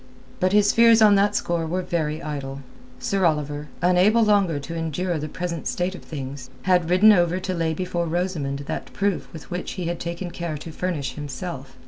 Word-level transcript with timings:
But 0.39 0.51
his 0.51 0.73
fears 0.73 0.99
on 0.99 1.13
that 1.13 1.35
score 1.35 1.67
were 1.67 1.83
very 1.83 2.23
idle. 2.23 2.61
Sir 2.97 3.23
Oliver, 3.23 3.67
unable 3.83 4.23
longer 4.23 4.57
to 4.59 4.73
endure 4.73 5.19
the 5.19 5.29
present 5.29 5.67
state 5.67 5.93
of 5.93 6.01
things, 6.01 6.49
had 6.63 6.89
ridden 6.89 7.11
over 7.13 7.39
to 7.41 7.53
lay 7.53 7.75
before 7.75 8.07
Rosamund 8.07 8.63
that 8.65 8.91
proof 8.93 9.31
with 9.31 9.51
which 9.51 9.73
he 9.73 9.85
had 9.85 9.99
taken 9.99 10.31
care 10.31 10.57
to 10.57 10.71
furnish 10.71 11.13
himself. 11.13 11.77